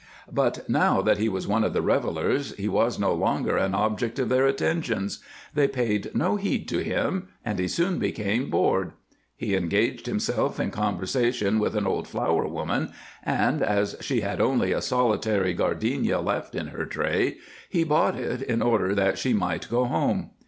[0.31, 4.17] But now that he was one of the revelers he was no longer an object
[4.17, 5.19] of their attentions;
[5.53, 8.93] they paid no heed to him, and he soon became bored.
[9.35, 12.91] He engaged himself in conversation with an old flower woman,
[13.23, 17.37] and, as she had only a solitary gardenia left in her tray,
[17.69, 20.31] he bought it in order that she might go home.